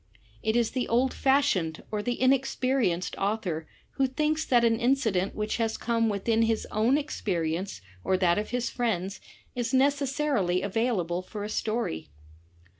[0.41, 3.67] It is the old fashioned or the inexperienced author
[3.97, 8.39] who thinks that an incident which has come within his own ex perience or that
[8.39, 9.21] of his friends,
[9.53, 12.09] is necessarily available for a story.